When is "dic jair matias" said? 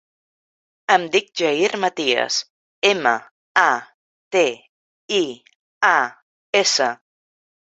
1.15-2.37